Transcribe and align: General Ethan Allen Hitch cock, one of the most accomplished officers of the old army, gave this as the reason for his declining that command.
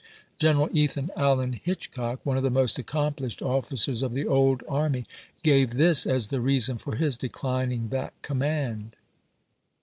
General 0.39 0.67
Ethan 0.75 1.11
Allen 1.15 1.53
Hitch 1.63 1.91
cock, 1.91 2.21
one 2.25 2.35
of 2.35 2.41
the 2.41 2.49
most 2.49 2.79
accomplished 2.79 3.39
officers 3.43 4.01
of 4.01 4.13
the 4.13 4.25
old 4.25 4.63
army, 4.67 5.05
gave 5.43 5.75
this 5.75 6.07
as 6.07 6.29
the 6.29 6.41
reason 6.41 6.79
for 6.79 6.95
his 6.95 7.17
declining 7.17 7.89
that 7.89 8.19
command. 8.23 8.95